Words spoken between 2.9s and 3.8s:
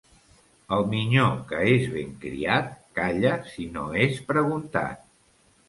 calla si